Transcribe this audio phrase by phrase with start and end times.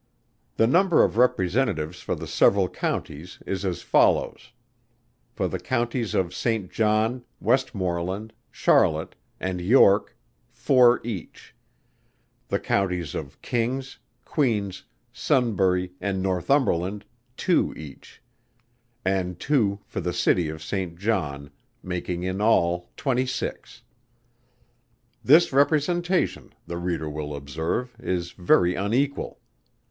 [0.55, 4.51] The number of Representatives for the several Counties is as follows:
[5.31, 6.71] For the Counties of St.
[6.71, 10.17] John, Westmorland, Charlotte, and York,
[10.49, 11.53] four each;
[12.47, 17.05] the Counties of King's, Queen's, Sunbury and Northumberland,
[17.37, 18.23] two each;
[19.05, 20.97] and two for the City of St.
[20.97, 21.51] John,
[21.83, 23.83] making in all twenty six.
[25.23, 29.39] This representation, the reader will observe, is very unequal.